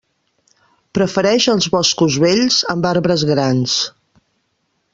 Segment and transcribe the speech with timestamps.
[0.97, 3.77] Prefereix els boscos vells, amb arbres grans.